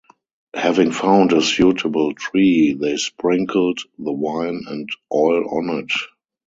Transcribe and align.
Having 0.55 0.93
found 0.93 1.31
a 1.31 1.43
suitable 1.43 2.15
tree, 2.15 2.73
they 2.73 2.97
sprinkled 2.97 3.81
the 3.99 4.11
wine 4.11 4.63
and 4.67 4.89
oil 5.13 5.47
on 5.59 5.69
it. 5.77 5.91